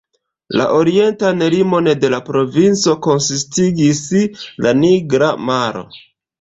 [0.59, 4.03] La orientan limon de la provinco konsistigis
[4.67, 5.89] la Nigra Maro.